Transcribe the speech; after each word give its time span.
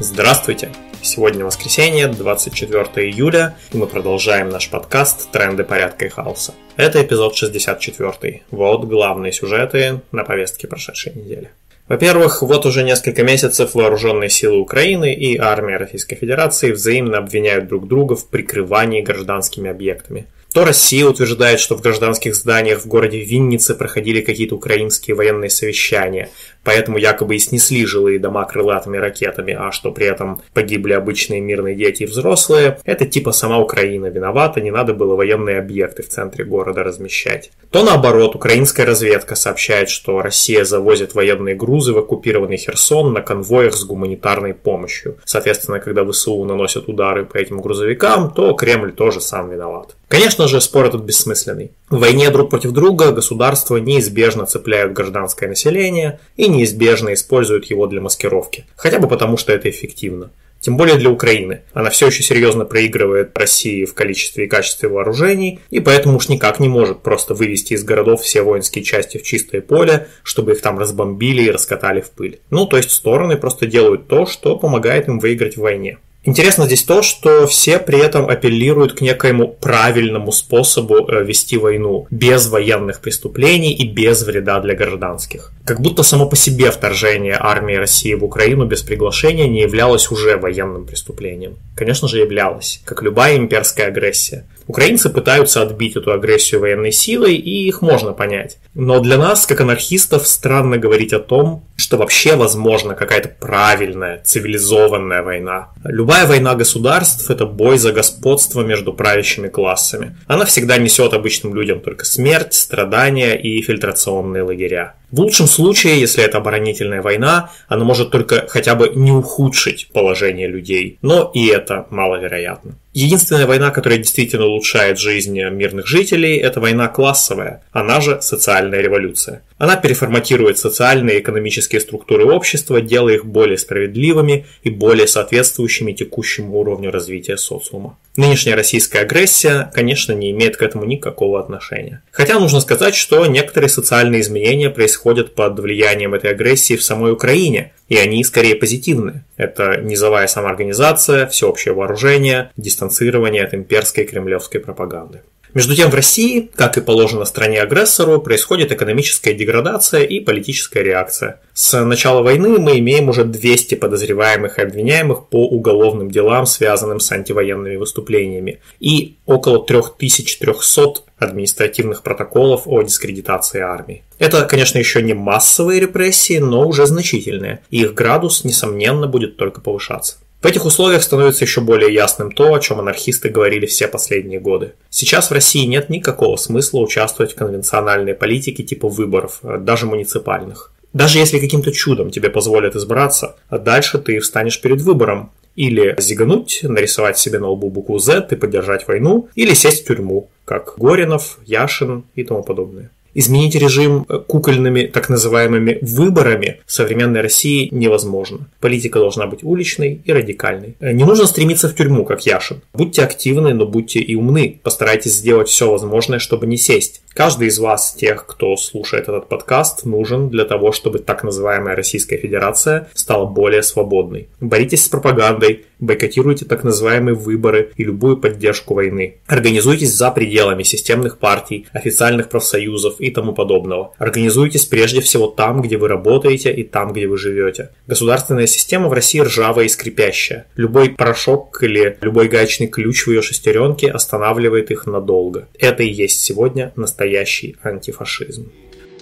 Здравствуйте! 0.00 0.70
Сегодня 1.02 1.44
воскресенье, 1.44 2.08
24 2.08 2.82
июля, 3.08 3.56
и 3.72 3.76
мы 3.76 3.86
продолжаем 3.86 4.48
наш 4.48 4.68
подкаст 4.68 5.30
«Тренды 5.30 5.62
порядка 5.62 6.06
и 6.06 6.08
хаоса». 6.08 6.52
Это 6.76 7.00
эпизод 7.00 7.36
64. 7.36 8.42
Вот 8.50 8.86
главные 8.86 9.30
сюжеты 9.30 10.00
на 10.10 10.24
повестке 10.24 10.66
прошедшей 10.66 11.14
недели. 11.14 11.52
Во-первых, 11.86 12.42
вот 12.42 12.66
уже 12.66 12.82
несколько 12.82 13.22
месяцев 13.22 13.74
вооруженные 13.74 14.30
силы 14.30 14.58
Украины 14.58 15.14
и 15.14 15.38
армия 15.38 15.76
Российской 15.76 16.16
Федерации 16.16 16.72
взаимно 16.72 17.18
обвиняют 17.18 17.68
друг 17.68 17.86
друга 17.86 18.16
в 18.16 18.26
прикрывании 18.28 19.00
гражданскими 19.00 19.70
объектами. 19.70 20.26
То 20.54 20.64
Россия 20.64 21.04
утверждает, 21.04 21.58
что 21.58 21.76
в 21.76 21.82
гражданских 21.82 22.36
зданиях 22.36 22.80
в 22.80 22.86
городе 22.86 23.18
Виннице 23.18 23.74
проходили 23.74 24.20
какие-то 24.20 24.54
украинские 24.54 25.16
военные 25.16 25.50
совещания, 25.50 26.30
поэтому 26.64 26.98
якобы 26.98 27.36
и 27.36 27.38
снесли 27.38 27.86
жилые 27.86 28.18
дома 28.18 28.44
крылатыми 28.44 28.96
ракетами, 28.96 29.56
а 29.58 29.70
что 29.70 29.92
при 29.92 30.06
этом 30.06 30.42
погибли 30.52 30.92
обычные 30.92 31.40
мирные 31.40 31.74
дети 31.74 32.02
и 32.02 32.06
взрослые, 32.06 32.78
это 32.84 33.06
типа 33.06 33.32
сама 33.32 33.58
Украина 33.58 34.06
виновата, 34.06 34.60
не 34.60 34.70
надо 34.70 34.94
было 34.94 35.14
военные 35.14 35.58
объекты 35.58 36.02
в 36.02 36.08
центре 36.08 36.44
города 36.44 36.82
размещать. 36.82 37.50
То 37.70 37.84
наоборот, 37.84 38.34
украинская 38.34 38.86
разведка 38.86 39.34
сообщает, 39.34 39.88
что 39.90 40.22
Россия 40.22 40.64
завозит 40.64 41.14
военные 41.14 41.54
грузы 41.54 41.92
в 41.92 41.98
оккупированный 41.98 42.56
Херсон 42.56 43.12
на 43.12 43.20
конвоях 43.20 43.74
с 43.74 43.84
гуманитарной 43.84 44.54
помощью. 44.54 45.18
Соответственно, 45.24 45.80
когда 45.80 46.04
ВСУ 46.04 46.44
наносят 46.44 46.88
удары 46.88 47.24
по 47.24 47.36
этим 47.36 47.60
грузовикам, 47.60 48.32
то 48.32 48.52
Кремль 48.54 48.92
тоже 48.92 49.20
сам 49.20 49.50
виноват. 49.50 49.96
Конечно 50.08 50.46
же, 50.46 50.60
спор 50.60 50.86
этот 50.86 51.02
бессмысленный. 51.02 51.72
В 51.90 51.98
войне 51.98 52.30
друг 52.30 52.50
против 52.50 52.70
друга 52.70 53.10
государства 53.10 53.78
неизбежно 53.78 54.46
цепляют 54.46 54.92
гражданское 54.92 55.48
население 55.48 56.20
и 56.36 56.48
неизбежно 56.54 57.12
используют 57.12 57.66
его 57.66 57.86
для 57.86 58.00
маскировки. 58.00 58.64
Хотя 58.76 58.98
бы 58.98 59.08
потому, 59.08 59.36
что 59.36 59.52
это 59.52 59.68
эффективно. 59.68 60.30
Тем 60.64 60.78
более 60.78 60.96
для 60.96 61.10
Украины. 61.10 61.60
Она 61.74 61.90
все 61.90 62.06
еще 62.06 62.22
серьезно 62.22 62.64
проигрывает 62.64 63.36
России 63.36 63.84
в 63.84 63.92
количестве 63.92 64.46
и 64.46 64.48
качестве 64.48 64.88
вооружений, 64.88 65.60
и 65.68 65.78
поэтому 65.78 66.16
уж 66.16 66.30
никак 66.30 66.58
не 66.58 66.68
может 66.68 67.02
просто 67.02 67.34
вывести 67.34 67.74
из 67.74 67.84
городов 67.84 68.22
все 68.22 68.40
воинские 68.40 68.82
части 68.82 69.18
в 69.18 69.22
чистое 69.24 69.60
поле, 69.60 70.08
чтобы 70.22 70.52
их 70.52 70.62
там 70.62 70.78
разбомбили 70.78 71.42
и 71.42 71.50
раскатали 71.50 72.00
в 72.00 72.10
пыль. 72.12 72.40
Ну, 72.48 72.64
то 72.64 72.78
есть 72.78 72.92
стороны 72.92 73.36
просто 73.36 73.66
делают 73.66 74.08
то, 74.08 74.24
что 74.24 74.58
помогает 74.58 75.06
им 75.06 75.18
выиграть 75.18 75.58
в 75.58 75.60
войне. 75.60 75.98
Интересно 76.26 76.64
здесь 76.64 76.84
то, 76.84 77.02
что 77.02 77.46
все 77.46 77.78
при 77.78 77.98
этом 77.98 78.28
апеллируют 78.30 78.94
к 78.94 79.02
некоему 79.02 79.48
правильному 79.48 80.32
способу 80.32 81.06
э, 81.06 81.22
вести 81.22 81.58
войну 81.58 82.06
без 82.10 82.48
военных 82.48 83.00
преступлений 83.00 83.74
и 83.74 83.86
без 83.86 84.22
вреда 84.22 84.58
для 84.60 84.74
гражданских. 84.74 85.52
Как 85.66 85.80
будто 85.80 86.02
само 86.02 86.26
по 86.26 86.36
себе 86.36 86.70
вторжение 86.70 87.36
армии 87.38 87.74
России 87.74 88.14
в 88.14 88.24
Украину 88.24 88.64
без 88.64 88.82
приглашения 88.82 89.48
не 89.48 89.62
являлось 89.62 90.10
уже 90.10 90.38
военным 90.38 90.86
преступлением. 90.86 91.56
Конечно 91.76 92.08
же, 92.08 92.20
являлось, 92.20 92.80
как 92.84 93.02
любая 93.02 93.36
имперская 93.36 93.88
агрессия. 93.88 94.46
Украинцы 94.66 95.10
пытаются 95.10 95.60
отбить 95.60 95.96
эту 95.96 96.12
агрессию 96.12 96.60
военной 96.60 96.92
силой, 96.92 97.34
и 97.34 97.68
их 97.68 97.82
можно 97.82 98.12
понять. 98.12 98.56
Но 98.74 99.00
для 99.00 99.18
нас, 99.18 99.46
как 99.46 99.60
анархистов, 99.60 100.26
странно 100.26 100.78
говорить 100.78 101.12
о 101.12 101.18
том, 101.18 101.64
что 101.76 101.98
вообще 101.98 102.36
возможна 102.36 102.94
какая-то 102.94 103.28
правильная, 103.28 104.22
цивилизованная 104.24 105.22
война. 105.22 105.68
Любая 105.84 106.13
война 106.26 106.54
государств– 106.54 107.30
это 107.30 107.46
бой 107.46 107.78
за 107.78 107.92
господство 107.92 108.62
между 108.62 108.92
правящими 108.92 109.48
классами. 109.48 110.16
Она 110.28 110.44
всегда 110.44 110.78
несет 110.78 111.12
обычным 111.12 111.54
людям 111.54 111.80
только 111.80 112.04
смерть, 112.04 112.54
страдания 112.54 113.34
и 113.34 113.60
фильтрационные 113.60 114.44
лагеря. 114.44 114.94
В 115.14 115.20
лучшем 115.20 115.46
случае, 115.46 116.00
если 116.00 116.24
это 116.24 116.38
оборонительная 116.38 117.00
война, 117.00 117.52
она 117.68 117.84
может 117.84 118.10
только 118.10 118.46
хотя 118.48 118.74
бы 118.74 118.90
не 118.96 119.12
ухудшить 119.12 119.90
положение 119.92 120.48
людей, 120.48 120.98
но 121.02 121.30
и 121.32 121.46
это 121.46 121.86
маловероятно. 121.90 122.74
Единственная 122.94 123.46
война, 123.46 123.70
которая 123.70 124.00
действительно 124.00 124.46
улучшает 124.46 124.98
жизнь 124.98 125.40
мирных 125.40 125.86
жителей, 125.86 126.38
это 126.38 126.58
война 126.58 126.88
классовая, 126.88 127.62
она 127.70 128.00
же 128.00 128.20
социальная 128.22 128.80
революция. 128.80 129.44
Она 129.56 129.76
переформатирует 129.76 130.58
социальные 130.58 131.18
и 131.18 131.20
экономические 131.20 131.80
структуры 131.80 132.24
общества, 132.24 132.80
делая 132.80 133.14
их 133.14 133.24
более 133.24 133.56
справедливыми 133.56 134.46
и 134.64 134.70
более 134.70 135.06
соответствующими 135.06 135.92
текущему 135.92 136.58
уровню 136.58 136.90
развития 136.90 137.36
социума. 137.36 137.96
Нынешняя 138.16 138.54
российская 138.54 139.00
агрессия, 139.00 139.72
конечно, 139.74 140.12
не 140.12 140.30
имеет 140.30 140.56
к 140.56 140.62
этому 140.62 140.84
никакого 140.84 141.40
отношения. 141.40 142.02
Хотя 142.12 142.38
нужно 142.38 142.60
сказать, 142.60 142.94
что 142.94 143.26
некоторые 143.26 143.68
социальные 143.68 144.20
изменения 144.20 144.70
происходят 144.70 145.34
под 145.34 145.58
влиянием 145.58 146.14
этой 146.14 146.30
агрессии 146.30 146.76
в 146.76 146.84
самой 146.84 147.12
Украине, 147.12 147.72
и 147.88 147.96
они 147.96 148.22
скорее 148.22 148.54
позитивные. 148.54 149.24
Это 149.36 149.80
низовая 149.80 150.28
самоорганизация, 150.28 151.26
всеобщее 151.26 151.74
вооружение, 151.74 152.52
дистанцирование 152.56 153.42
от 153.42 153.52
имперской 153.52 154.04
кремлевской 154.04 154.60
пропаганды. 154.60 155.22
Между 155.54 155.76
тем 155.76 155.88
в 155.88 155.94
России, 155.94 156.50
как 156.56 156.76
и 156.76 156.80
положено 156.80 157.24
стране-агрессору, 157.24 158.20
происходит 158.20 158.72
экономическая 158.72 159.34
деградация 159.34 160.02
и 160.02 160.18
политическая 160.18 160.82
реакция. 160.82 161.40
С 161.52 161.80
начала 161.84 162.22
войны 162.22 162.58
мы 162.58 162.80
имеем 162.80 163.08
уже 163.08 163.22
200 163.22 163.76
подозреваемых 163.76 164.58
и 164.58 164.62
обвиняемых 164.62 165.28
по 165.28 165.46
уголовным 165.46 166.10
делам, 166.10 166.46
связанным 166.46 166.98
с 166.98 167.12
антивоенными 167.12 167.76
выступлениями, 167.76 168.60
и 168.80 169.16
около 169.26 169.64
3300 169.64 171.02
административных 171.18 172.02
протоколов 172.02 172.62
о 172.66 172.82
дискредитации 172.82 173.60
армии. 173.60 174.02
Это, 174.18 174.42
конечно, 174.46 174.78
еще 174.78 175.02
не 175.02 175.14
массовые 175.14 175.80
репрессии, 175.80 176.38
но 176.38 176.66
уже 176.66 176.84
значительные, 176.86 177.60
и 177.70 177.82
их 177.82 177.94
градус, 177.94 178.42
несомненно, 178.42 179.06
будет 179.06 179.36
только 179.36 179.60
повышаться. 179.60 180.16
В 180.44 180.46
этих 180.46 180.66
условиях 180.66 181.02
становится 181.02 181.46
еще 181.46 181.62
более 181.62 181.90
ясным 181.94 182.30
то, 182.30 182.52
о 182.52 182.60
чем 182.60 182.78
анархисты 182.78 183.30
говорили 183.30 183.64
все 183.64 183.88
последние 183.88 184.40
годы. 184.40 184.74
Сейчас 184.90 185.30
в 185.30 185.32
России 185.32 185.64
нет 185.64 185.88
никакого 185.88 186.36
смысла 186.36 186.80
участвовать 186.80 187.32
в 187.32 187.34
конвенциональной 187.34 188.12
политике 188.12 188.62
типа 188.62 188.90
выборов, 188.90 189.38
даже 189.42 189.86
муниципальных. 189.86 190.70
Даже 190.92 191.18
если 191.18 191.38
каким-то 191.38 191.72
чудом 191.72 192.10
тебе 192.10 192.28
позволят 192.28 192.76
избраться, 192.76 193.36
дальше 193.50 193.96
ты 193.96 194.20
встанешь 194.20 194.60
перед 194.60 194.82
выбором. 194.82 195.32
Или 195.56 195.96
зигануть, 195.98 196.60
нарисовать 196.62 197.16
себе 197.16 197.38
на 197.38 197.48
лбу 197.48 197.70
букву 197.70 197.98
Z 197.98 198.28
и 198.30 198.36
поддержать 198.36 198.86
войну, 198.86 199.30
или 199.34 199.54
сесть 199.54 199.84
в 199.84 199.86
тюрьму, 199.86 200.28
как 200.44 200.74
Горинов, 200.76 201.38
Яшин 201.46 202.04
и 202.16 202.22
тому 202.22 202.42
подобное. 202.42 202.90
Изменить 203.14 203.54
режим 203.54 204.04
э, 204.08 204.18
кукольными 204.18 204.86
так 204.86 205.08
называемыми 205.08 205.78
выборами 205.82 206.60
в 206.66 206.72
современной 206.72 207.20
России 207.20 207.68
невозможно. 207.70 208.48
Политика 208.60 208.98
должна 208.98 209.26
быть 209.26 209.44
уличной 209.44 210.02
и 210.04 210.12
радикальной. 210.12 210.76
Э, 210.80 210.92
не 210.92 211.04
нужно 211.04 211.26
стремиться 211.26 211.68
в 211.68 211.74
тюрьму, 211.74 212.04
как 212.04 212.26
Яшин. 212.26 212.60
Будьте 212.72 213.02
активны, 213.02 213.54
но 213.54 213.66
будьте 213.66 214.00
и 214.00 214.14
умны. 214.14 214.60
Постарайтесь 214.62 215.14
сделать 215.14 215.48
все 215.48 215.70
возможное, 215.70 216.18
чтобы 216.18 216.46
не 216.46 216.56
сесть. 216.56 217.02
Каждый 217.14 217.46
из 217.46 217.60
вас, 217.60 217.94
тех, 217.94 218.26
кто 218.26 218.56
слушает 218.56 219.04
этот 219.04 219.28
подкаст, 219.28 219.84
нужен 219.84 220.30
для 220.30 220.44
того, 220.44 220.72
чтобы 220.72 220.98
так 220.98 221.22
называемая 221.22 221.76
Российская 221.76 222.16
Федерация 222.16 222.88
стала 222.92 223.24
более 223.24 223.62
свободной. 223.62 224.28
Боритесь 224.40 224.84
с 224.84 224.88
пропагандой, 224.88 225.64
бойкотируйте 225.84 226.44
так 226.44 226.64
называемые 226.64 227.14
выборы 227.14 227.72
и 227.76 227.84
любую 227.84 228.16
поддержку 228.16 228.74
войны. 228.74 229.18
Организуйтесь 229.26 229.92
за 229.92 230.10
пределами 230.10 230.62
системных 230.62 231.18
партий, 231.18 231.66
официальных 231.72 232.28
профсоюзов 232.28 233.00
и 233.00 233.10
тому 233.10 233.32
подобного. 233.32 233.92
Организуйтесь 233.98 234.64
прежде 234.64 235.00
всего 235.00 235.26
там, 235.26 235.62
где 235.62 235.76
вы 235.76 235.88
работаете 235.88 236.52
и 236.52 236.62
там, 236.62 236.92
где 236.92 237.06
вы 237.06 237.16
живете. 237.16 237.70
Государственная 237.86 238.46
система 238.46 238.88
в 238.88 238.92
России 238.92 239.20
ржавая 239.20 239.66
и 239.66 239.68
скрипящая. 239.68 240.46
Любой 240.56 240.90
порошок 240.90 241.62
или 241.62 241.98
любой 242.00 242.28
гаечный 242.28 242.66
ключ 242.66 243.06
в 243.06 243.10
ее 243.10 243.22
шестеренке 243.22 243.90
останавливает 243.90 244.70
их 244.70 244.86
надолго. 244.86 245.48
Это 245.58 245.82
и 245.82 245.90
есть 245.90 246.20
сегодня 246.20 246.72
настоящий 246.76 247.56
антифашизм. 247.62 248.50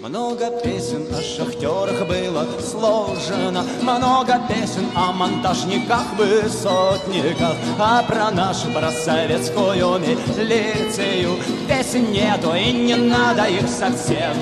Много 0.00 0.50
песен 0.62 1.06
о 1.12 1.22
шахтерах 1.22 2.06
было 2.06 2.46
сложено, 2.60 3.64
Много 3.82 4.40
песен 4.48 4.86
о 4.94 5.12
монтажниках, 5.12 6.06
высотниках, 6.16 7.56
А 7.78 8.02
про 8.02 8.30
нашу, 8.30 8.70
про 8.72 8.90
советскую 8.90 9.98
милицию 10.00 11.36
Песен 11.68 12.10
нету 12.10 12.52
и 12.54 12.72
не 12.72 12.96
надо 12.96 13.44
их 13.44 13.68
совсем. 13.68 14.34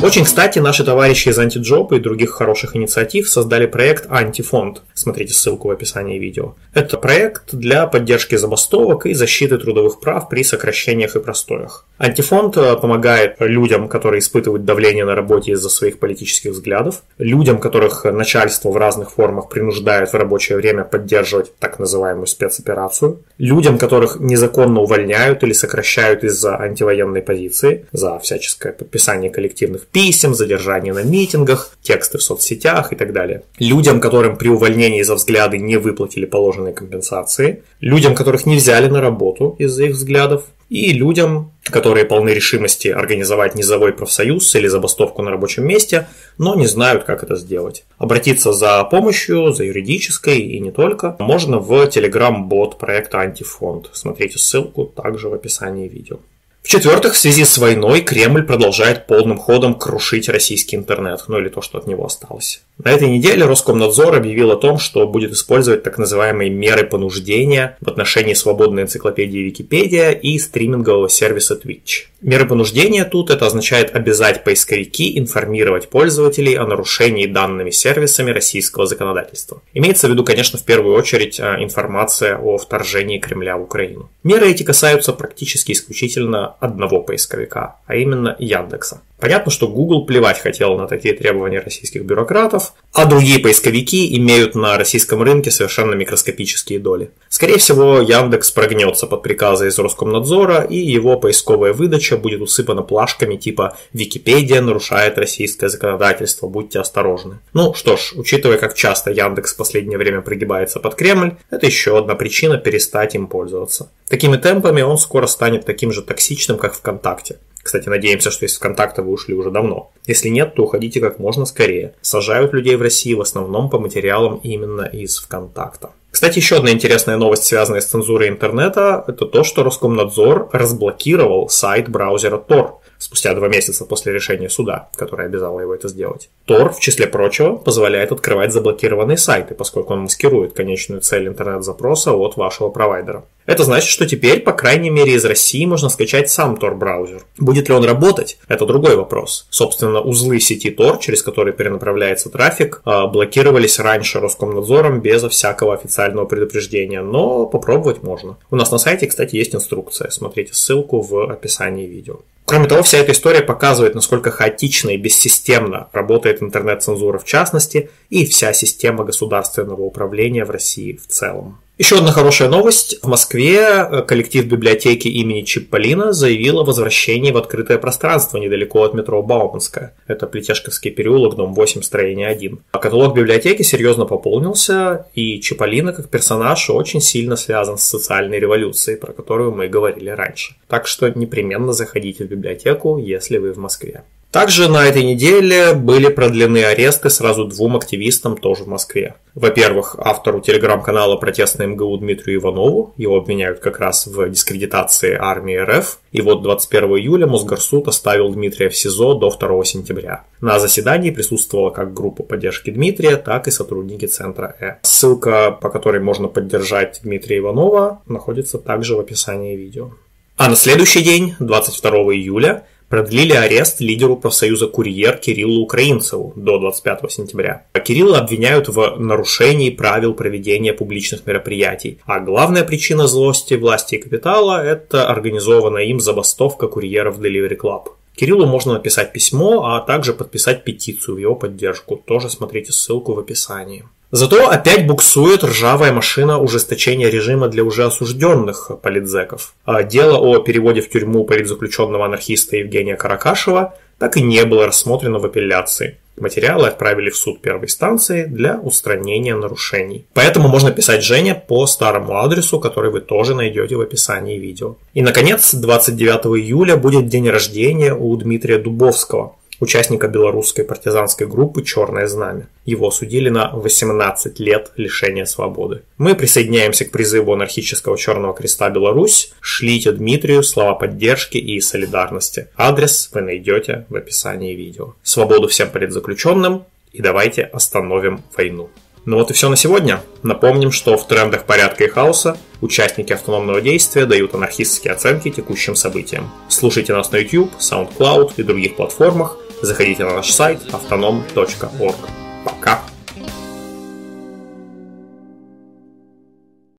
Очень 0.00 0.24
кстати, 0.24 0.60
наши 0.60 0.84
товарищи 0.84 1.28
из 1.28 1.38
Антиджоба 1.40 1.96
и 1.96 2.00
других 2.00 2.30
хороших 2.30 2.76
инициатив 2.76 3.28
создали 3.28 3.66
проект 3.66 4.06
Антифонд. 4.08 4.82
Смотрите 4.94 5.34
ссылку 5.34 5.68
в 5.68 5.70
описании 5.72 6.20
видео. 6.20 6.54
Это 6.72 6.96
проект 6.98 7.52
для 7.52 7.84
поддержки 7.88 8.36
забастовок 8.36 9.06
и 9.06 9.14
защиты 9.14 9.58
трудовых 9.58 9.98
прав 9.98 10.28
при 10.28 10.44
сокращениях 10.44 11.16
и 11.16 11.20
простоях. 11.20 11.87
Антифонд 11.98 12.56
э, 12.56 12.76
помогает 12.76 13.36
людям, 13.40 13.88
которые 13.88 14.20
испытывают 14.20 14.64
давление 14.64 15.04
на 15.04 15.16
работе 15.16 15.52
из-за 15.52 15.68
своих 15.68 15.98
политических 15.98 16.52
взглядов, 16.52 17.02
людям, 17.18 17.58
которых 17.58 18.04
начальство 18.04 18.70
в 18.70 18.76
разных 18.76 19.10
формах 19.12 19.48
принуждает 19.48 20.12
в 20.12 20.14
рабочее 20.14 20.58
время 20.58 20.84
поддерживать 20.84 21.52
так 21.58 21.80
называемую 21.80 22.26
спецоперацию, 22.26 23.20
людям, 23.38 23.78
которых 23.78 24.20
незаконно 24.20 24.80
увольняют 24.80 25.42
или 25.42 25.52
сокращают 25.52 26.22
из-за 26.22 26.56
антивоенной 26.56 27.20
позиции, 27.20 27.86
за 27.90 28.18
всяческое 28.20 28.72
подписание 28.72 29.30
коллективных 29.30 29.86
писем, 29.86 30.34
задержание 30.34 30.92
на 30.92 31.02
митингах, 31.02 31.76
тексты 31.82 32.18
в 32.18 32.22
соцсетях 32.22 32.92
и 32.92 32.96
так 32.96 33.12
далее. 33.12 33.42
Людям, 33.58 34.00
которым 34.00 34.36
при 34.36 34.48
увольнении 34.48 35.02
за 35.02 35.16
взгляды 35.16 35.58
не 35.58 35.76
выплатили 35.76 36.26
положенные 36.26 36.74
компенсации, 36.74 37.64
людям, 37.80 38.14
которых 38.14 38.46
не 38.46 38.56
взяли 38.56 38.86
на 38.86 39.00
работу 39.00 39.56
из-за 39.58 39.86
их 39.86 39.94
взглядов, 39.94 40.44
и 40.68 40.92
людям, 40.92 41.52
которые 41.64 42.04
полны 42.04 42.30
решимости 42.30 42.88
организовать 42.88 43.54
низовой 43.54 43.92
профсоюз 43.92 44.54
или 44.54 44.68
забастовку 44.68 45.22
на 45.22 45.30
рабочем 45.30 45.66
месте, 45.66 46.08
но 46.36 46.54
не 46.54 46.66
знают, 46.66 47.04
как 47.04 47.22
это 47.22 47.36
сделать. 47.36 47.84
Обратиться 47.98 48.52
за 48.52 48.84
помощью, 48.84 49.52
за 49.52 49.64
юридической 49.64 50.40
и 50.40 50.60
не 50.60 50.70
только, 50.70 51.16
можно 51.18 51.58
в 51.58 51.72
Telegram-бот 51.72 52.78
проекта 52.78 53.20
Антифонд. 53.20 53.90
Смотрите 53.92 54.38
ссылку 54.38 54.84
также 54.84 55.28
в 55.28 55.34
описании 55.34 55.88
видео. 55.88 56.18
В-четвертых, 56.62 57.14
в 57.14 57.18
связи 57.18 57.44
с 57.44 57.56
войной 57.56 58.02
Кремль 58.02 58.42
продолжает 58.42 59.06
полным 59.06 59.38
ходом 59.38 59.74
крушить 59.74 60.28
российский 60.28 60.76
интернет, 60.76 61.22
ну 61.28 61.38
или 61.38 61.48
то, 61.48 61.62
что 61.62 61.78
от 61.78 61.86
него 61.86 62.04
осталось. 62.04 62.60
На 62.82 62.90
этой 62.90 63.08
неделе 63.08 63.44
Роскомнадзор 63.44 64.14
объявил 64.14 64.52
о 64.52 64.56
том, 64.56 64.78
что 64.78 65.06
будет 65.08 65.32
использовать 65.32 65.82
так 65.82 65.98
называемые 65.98 66.50
меры 66.50 66.86
понуждения 66.86 67.76
в 67.80 67.88
отношении 67.88 68.34
свободной 68.34 68.82
энциклопедии 68.82 69.38
Википедия 69.38 70.10
и 70.10 70.38
стримингового 70.38 71.08
сервиса 71.08 71.54
Twitch. 71.54 72.06
Меры 72.20 72.46
понуждения 72.46 73.04
тут 73.04 73.30
это 73.30 73.46
означает 73.46 73.94
обязать 73.96 74.44
поисковики 74.44 75.18
информировать 75.18 75.88
пользователей 75.88 76.54
о 76.54 76.66
нарушении 76.66 77.26
данными 77.26 77.70
сервисами 77.70 78.30
российского 78.30 78.86
законодательства. 78.86 79.60
Имеется 79.74 80.06
в 80.06 80.10
виду, 80.10 80.24
конечно, 80.24 80.58
в 80.58 80.64
первую 80.64 80.96
очередь 80.96 81.40
а, 81.40 81.62
информация 81.62 82.36
о 82.36 82.58
вторжении 82.58 83.18
Кремля 83.18 83.56
в 83.56 83.62
Украину. 83.62 84.10
Меры 84.22 84.50
эти 84.50 84.62
касаются 84.62 85.12
практически 85.12 85.72
исключительно 85.72 86.47
одного 86.60 87.02
поисковика, 87.02 87.76
а 87.86 87.96
именно 87.96 88.36
Яндекса. 88.38 89.02
Понятно, 89.20 89.50
что 89.50 89.66
Google 89.66 90.06
плевать 90.06 90.38
хотел 90.38 90.76
на 90.76 90.86
такие 90.86 91.12
требования 91.12 91.58
российских 91.58 92.04
бюрократов, 92.04 92.74
а 92.92 93.04
другие 93.04 93.40
поисковики 93.40 94.16
имеют 94.16 94.54
на 94.54 94.78
российском 94.78 95.22
рынке 95.22 95.50
совершенно 95.50 95.94
микроскопические 95.94 96.78
доли. 96.78 97.10
Скорее 97.28 97.58
всего, 97.58 98.00
Яндекс 98.00 98.52
прогнется 98.52 99.08
под 99.08 99.24
приказы 99.24 99.68
из 99.68 99.78
Роскомнадзора, 99.78 100.62
и 100.62 100.76
его 100.76 101.18
поисковая 101.18 101.72
выдача 101.72 102.16
будет 102.16 102.40
усыпана 102.40 102.82
плашками 102.82 103.36
типа 103.36 103.76
«Википедия 103.92 104.60
нарушает 104.60 105.18
российское 105.18 105.68
законодательство, 105.68 106.46
будьте 106.46 106.78
осторожны». 106.78 107.40
Ну 107.54 107.74
что 107.74 107.96
ж, 107.96 108.12
учитывая, 108.14 108.58
как 108.58 108.74
часто 108.74 109.10
Яндекс 109.10 109.54
в 109.54 109.56
последнее 109.56 109.98
время 109.98 110.20
прогибается 110.20 110.78
под 110.78 110.94
Кремль, 110.94 111.34
это 111.50 111.66
еще 111.66 111.98
одна 111.98 112.14
причина 112.14 112.56
перестать 112.56 113.16
им 113.16 113.26
пользоваться. 113.26 113.90
Такими 114.08 114.36
темпами 114.36 114.82
он 114.82 114.98
скоро 114.98 115.26
станет 115.26 115.64
таким 115.66 115.92
же 115.92 116.02
токсичным, 116.02 116.58
как 116.58 116.74
ВКонтакте. 116.74 117.38
Кстати, 117.62 117.88
надеемся, 117.88 118.30
что 118.30 118.46
из 118.46 118.56
ВКонтакта 118.56 119.02
вы 119.02 119.12
ушли 119.12 119.34
уже 119.34 119.50
давно. 119.50 119.90
Если 120.06 120.28
нет, 120.28 120.54
то 120.54 120.62
уходите 120.62 121.00
как 121.00 121.18
можно 121.18 121.44
скорее. 121.44 121.94
Сажают 122.00 122.54
людей 122.54 122.76
в 122.76 122.82
России 122.82 123.12
в 123.12 123.20
основном 123.20 123.68
по 123.68 123.78
материалам 123.78 124.40
именно 124.42 124.82
из 124.82 125.18
ВКонтакта. 125.18 125.90
Кстати, 126.10 126.38
еще 126.38 126.56
одна 126.56 126.70
интересная 126.70 127.18
новость, 127.18 127.44
связанная 127.44 127.82
с 127.82 127.86
цензурой 127.86 128.28
интернета, 128.28 129.04
это 129.06 129.26
то, 129.26 129.44
что 129.44 129.62
Роскомнадзор 129.62 130.48
разблокировал 130.52 131.50
сайт 131.50 131.90
браузера 131.90 132.38
Tor 132.38 132.76
спустя 132.98 133.34
два 133.34 133.48
месяца 133.48 133.84
после 133.84 134.12
решения 134.12 134.50
суда, 134.50 134.88
которое 134.96 135.26
обязало 135.26 135.60
его 135.60 135.74
это 135.74 135.88
сделать. 135.88 136.28
Tor, 136.46 136.70
в 136.72 136.80
числе 136.80 137.06
прочего, 137.06 137.56
позволяет 137.56 138.12
открывать 138.12 138.52
заблокированные 138.52 139.16
сайты, 139.16 139.54
поскольку 139.54 139.92
он 139.92 140.00
маскирует 140.00 140.52
конечную 140.52 141.00
цель 141.00 141.28
интернет-запроса 141.28 142.12
от 142.12 142.36
вашего 142.36 142.68
провайдера. 142.68 143.24
Это 143.48 143.64
значит, 143.64 143.88
что 143.88 144.04
теперь, 144.04 144.40
по 144.40 144.52
крайней 144.52 144.90
мере, 144.90 145.14
из 145.14 145.24
России 145.24 145.64
можно 145.64 145.88
скачать 145.88 146.28
сам 146.28 146.56
Tor-браузер. 146.56 147.22
Будет 147.38 147.70
ли 147.70 147.74
он 147.74 147.82
работать? 147.82 148.36
Это 148.46 148.66
другой 148.66 148.94
вопрос. 148.94 149.46
Собственно, 149.48 150.02
узлы 150.02 150.38
сети 150.38 150.68
Tor, 150.68 150.98
через 151.00 151.22
которые 151.22 151.54
перенаправляется 151.54 152.28
трафик, 152.28 152.82
а, 152.84 153.06
блокировались 153.06 153.78
раньше 153.78 154.20
Роскомнадзором 154.20 155.00
безо 155.00 155.30
всякого 155.30 155.72
официального 155.72 156.26
предупреждения, 156.26 157.00
но 157.00 157.46
попробовать 157.46 158.02
можно. 158.02 158.36
У 158.50 158.56
нас 158.56 158.70
на 158.70 158.76
сайте, 158.76 159.06
кстати, 159.06 159.36
есть 159.36 159.54
инструкция. 159.54 160.10
Смотрите 160.10 160.52
ссылку 160.52 161.00
в 161.00 161.32
описании 161.32 161.86
видео. 161.86 162.20
Кроме 162.48 162.66
того, 162.66 162.82
вся 162.82 162.96
эта 162.96 163.12
история 163.12 163.42
показывает, 163.42 163.94
насколько 163.94 164.30
хаотично 164.30 164.88
и 164.88 164.96
бессистемно 164.96 165.90
работает 165.92 166.42
интернет-цензура 166.42 167.18
в 167.18 167.26
частности 167.26 167.90
и 168.08 168.24
вся 168.24 168.54
система 168.54 169.04
государственного 169.04 169.82
управления 169.82 170.46
в 170.46 170.50
России 170.50 170.94
в 170.94 171.06
целом. 171.08 171.60
Еще 171.78 171.98
одна 171.98 172.10
хорошая 172.10 172.48
новость. 172.48 172.98
В 173.04 173.06
Москве 173.06 173.60
э, 173.60 174.02
коллектив 174.02 174.44
библиотеки 174.46 175.06
имени 175.06 175.42
Чипполина 175.42 176.12
заявил 176.12 176.58
о 176.58 176.64
возвращении 176.64 177.30
в 177.30 177.36
открытое 177.36 177.78
пространство 177.78 178.38
недалеко 178.38 178.82
от 178.82 178.94
метро 178.94 179.22
Бауманская. 179.22 179.94
Это 180.08 180.26
Плетешковский 180.26 180.90
переулок, 180.90 181.36
дом 181.36 181.54
8, 181.54 181.82
строение 181.82 182.26
1. 182.26 182.58
А 182.72 182.78
каталог 182.80 183.14
библиотеки 183.14 183.62
серьезно 183.62 184.06
пополнился, 184.06 185.06
и 185.14 185.40
Чипполина 185.40 185.92
как 185.92 186.08
персонаж 186.08 186.68
очень 186.68 187.00
сильно 187.00 187.36
связан 187.36 187.78
с 187.78 187.84
социальной 187.84 188.40
революцией, 188.40 188.96
про 188.96 189.12
которую 189.12 189.52
мы 189.52 189.68
говорили 189.68 190.10
раньше. 190.10 190.56
Так 190.66 190.88
что 190.88 191.08
непременно 191.08 191.72
заходите 191.72 192.24
в 192.24 192.28
библиотеку, 192.28 192.98
если 192.98 193.38
вы 193.38 193.52
в 193.52 193.58
Москве. 193.58 194.02
Также 194.30 194.68
на 194.68 194.86
этой 194.86 195.04
неделе 195.04 195.72
были 195.72 196.08
продлены 196.08 196.62
аресты 196.62 197.08
сразу 197.08 197.46
двум 197.46 197.76
активистам 197.76 198.36
тоже 198.36 198.64
в 198.64 198.66
Москве. 198.66 199.14
Во-первых, 199.34 199.96
автору 199.98 200.40
телеграм-канала 200.40 201.16
«Протестный 201.16 201.66
МГУ» 201.66 201.96
Дмитрию 201.96 202.40
Иванову. 202.40 202.92
Его 202.98 203.16
обвиняют 203.16 203.60
как 203.60 203.78
раз 203.78 204.06
в 204.06 204.28
дискредитации 204.28 205.16
армии 205.18 205.56
РФ. 205.56 205.98
И 206.12 206.20
вот 206.20 206.42
21 206.42 206.98
июля 206.98 207.26
Мосгорсуд 207.26 207.88
оставил 207.88 208.28
Дмитрия 208.28 208.68
в 208.68 208.76
СИЗО 208.76 209.14
до 209.14 209.30
2 209.30 209.64
сентября. 209.64 210.24
На 210.42 210.58
заседании 210.58 211.10
присутствовала 211.10 211.70
как 211.70 211.94
группа 211.94 212.22
поддержки 212.22 212.70
Дмитрия, 212.70 213.16
так 213.16 213.48
и 213.48 213.50
сотрудники 213.50 214.04
Центра 214.06 214.56
Э. 214.60 214.74
Ссылка, 214.82 215.52
по 215.52 215.70
которой 215.70 216.00
можно 216.00 216.28
поддержать 216.28 217.00
Дмитрия 217.02 217.38
Иванова, 217.38 218.02
находится 218.06 218.58
также 218.58 218.94
в 218.94 219.00
описании 219.00 219.56
видео. 219.56 219.92
А 220.36 220.48
на 220.48 220.56
следующий 220.56 221.02
день, 221.02 221.34
22 221.40 221.90
июля, 222.14 222.64
продлили 222.88 223.32
арест 223.32 223.80
лидеру 223.80 224.16
профсоюза 224.16 224.66
«Курьер» 224.66 225.18
Кириллу 225.18 225.62
Украинцеву 225.62 226.32
до 226.36 226.58
25 226.58 227.10
сентября. 227.10 227.66
Кирилла 227.84 228.18
обвиняют 228.18 228.68
в 228.68 228.96
нарушении 228.98 229.70
правил 229.70 230.14
проведения 230.14 230.72
публичных 230.72 231.26
мероприятий, 231.26 231.98
а 232.04 232.20
главная 232.20 232.64
причина 232.64 233.06
злости 233.06 233.54
власти 233.54 233.96
и 233.96 233.98
капитала– 233.98 234.62
это 234.64 235.08
организованная 235.08 235.84
им 235.84 236.00
забастовка 236.00 236.68
курьеров 236.68 237.18
Delivery 237.18 237.56
Club. 237.56 237.88
Кириллу 238.14 238.46
можно 238.46 238.72
написать 238.72 239.12
письмо, 239.12 239.66
а 239.66 239.80
также 239.80 240.12
подписать 240.12 240.64
петицию 240.64 241.14
в 241.14 241.18
его 241.18 241.36
поддержку. 241.36 241.96
Тоже 241.96 242.28
смотрите 242.28 242.72
ссылку 242.72 243.14
в 243.14 243.18
описании. 243.20 243.84
Зато 244.10 244.48
опять 244.48 244.86
буксует 244.86 245.44
ржавая 245.44 245.92
машина 245.92 246.38
ужесточения 246.38 247.10
режима 247.10 247.48
для 247.48 247.62
уже 247.62 247.84
осужденных 247.84 248.70
политзеков. 248.82 249.54
А 249.66 249.82
дело 249.82 250.16
о 250.16 250.38
переводе 250.38 250.80
в 250.80 250.88
тюрьму 250.88 251.24
политзаключенного 251.24 252.06
анархиста 252.06 252.56
Евгения 252.56 252.96
Каракашева 252.96 253.74
так 253.98 254.16
и 254.16 254.22
не 254.22 254.44
было 254.44 254.66
рассмотрено 254.66 255.18
в 255.18 255.26
апелляции. 255.26 255.98
Материалы 256.16 256.68
отправили 256.68 257.10
в 257.10 257.16
суд 257.16 257.40
первой 257.40 257.68
станции 257.68 258.24
для 258.24 258.58
устранения 258.58 259.34
нарушений. 259.34 260.06
Поэтому 260.14 260.48
можно 260.48 260.70
писать 260.70 261.04
Жене 261.04 261.34
по 261.34 261.66
старому 261.66 262.16
адресу, 262.16 262.58
который 262.58 262.90
вы 262.90 263.00
тоже 263.00 263.34
найдете 263.34 263.76
в 263.76 263.80
описании 263.80 264.38
видео. 264.38 264.76
И, 264.94 265.02
наконец, 265.02 265.54
29 265.54 266.40
июля 266.42 266.76
будет 266.76 267.08
день 267.08 267.28
рождения 267.28 267.94
у 267.94 268.16
Дмитрия 268.16 268.58
Дубовского, 268.58 269.36
участника 269.60 270.08
белорусской 270.08 270.64
партизанской 270.64 271.26
группы 271.26 271.62
«Черное 271.62 272.06
знамя». 272.06 272.48
Его 272.64 272.90
судили 272.90 273.28
на 273.28 273.50
18 273.52 274.38
лет 274.40 274.72
лишения 274.76 275.24
свободы. 275.24 275.82
Мы 275.96 276.14
присоединяемся 276.14 276.84
к 276.84 276.90
призыву 276.90 277.32
анархического 277.32 277.98
Черного 277.98 278.34
Креста 278.34 278.70
Беларусь. 278.70 279.32
Шлите 279.40 279.92
Дмитрию 279.92 280.42
слова 280.42 280.74
поддержки 280.74 281.38
и 281.38 281.60
солидарности. 281.60 282.48
Адрес 282.56 283.10
вы 283.12 283.22
найдете 283.22 283.86
в 283.88 283.96
описании 283.96 284.54
видео. 284.54 284.94
Свободу 285.02 285.48
всем 285.48 285.70
политзаключенным 285.70 286.64
и 286.92 287.02
давайте 287.02 287.42
остановим 287.42 288.22
войну. 288.36 288.70
Ну 289.04 289.16
вот 289.16 289.30
и 289.30 289.32
все 289.32 289.48
на 289.48 289.56
сегодня. 289.56 290.02
Напомним, 290.22 290.70
что 290.70 290.98
в 290.98 291.06
трендах 291.06 291.44
порядка 291.44 291.84
и 291.84 291.88
хаоса 291.88 292.36
участники 292.60 293.12
автономного 293.12 293.60
действия 293.62 294.04
дают 294.04 294.34
анархистские 294.34 294.92
оценки 294.92 295.30
текущим 295.30 295.74
событиям. 295.74 296.30
Слушайте 296.48 296.92
нас 296.92 297.10
на 297.10 297.16
YouTube, 297.16 297.50
SoundCloud 297.58 298.34
и 298.36 298.42
других 298.42 298.76
платформах– 298.76 299.38
Заходите 299.62 300.04
на 300.04 300.12
наш 300.12 300.32
сайт 300.32 300.58
autonom.org. 300.72 302.08
Пока! 302.44 302.87